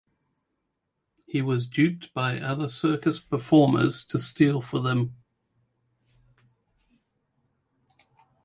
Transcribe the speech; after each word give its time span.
He 1.27 1.43
was 1.43 1.67
duped 1.69 2.11
by 2.15 2.39
other 2.39 2.67
circus 2.67 3.19
performers 3.19 4.03
to 4.05 4.17
steal 4.17 4.59
for 4.59 4.79
them. 4.79 5.15